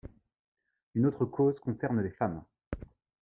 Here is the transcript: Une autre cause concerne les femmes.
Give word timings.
Une 0.95 1.05
autre 1.05 1.25
cause 1.25 1.59
concerne 1.59 2.01
les 2.01 2.09
femmes. 2.09 2.43